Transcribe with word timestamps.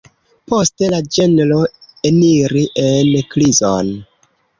Poste 0.51 0.87
la 0.93 1.01
ĝenro 1.17 1.57
eniri 2.11 2.63
en 2.85 3.13
krizon. 3.35 3.93